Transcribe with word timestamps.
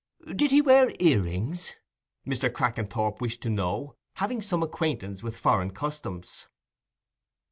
"Did 0.35 0.49
he 0.49 0.61
wear 0.63 0.91
ear 0.97 1.21
rings?" 1.21 1.75
Mr. 2.25 2.51
Crackenthorp 2.51 3.21
wished 3.21 3.43
to 3.43 3.51
know, 3.51 3.97
having 4.13 4.41
some 4.41 4.63
acquaintance 4.63 5.21
with 5.21 5.37
foreign 5.37 5.69
customs. 5.69 6.47